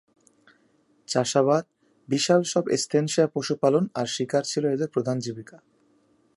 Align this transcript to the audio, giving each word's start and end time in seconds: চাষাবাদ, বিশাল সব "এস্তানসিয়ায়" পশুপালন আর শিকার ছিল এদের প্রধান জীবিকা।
চাষাবাদ, 1.07 1.63
বিশাল 2.09 2.41
সব 2.43 2.63
"এস্তানসিয়ায়" 2.69 3.31
পশুপালন 3.33 3.83
আর 3.93 4.07
শিকার 4.07 4.43
ছিল 4.43 4.63
এদের 4.67 4.89
প্রধান 4.89 5.17
জীবিকা। 5.19 5.57